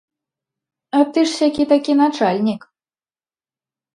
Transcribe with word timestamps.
А 0.99 1.01
ты 1.17 1.25
ж 1.27 1.33
сякі-такі 1.39 1.93
начальнік. 2.01 2.61